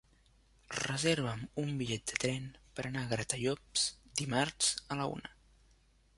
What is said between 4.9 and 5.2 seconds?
la